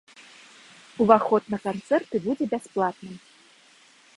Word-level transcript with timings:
Уваход 1.03 1.43
на 1.55 1.59
канцэрты 1.67 2.15
будзе 2.25 2.45
бясплатным. 2.55 3.15